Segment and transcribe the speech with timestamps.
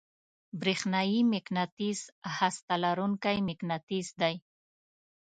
[0.61, 1.99] برېښنايي مقناطیس
[2.37, 4.35] هسته لرونکی مقناطیس دی.